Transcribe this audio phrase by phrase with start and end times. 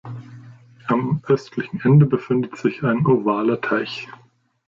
[0.87, 4.07] Am östlichen Ende befindet sich ein ovaler Teich.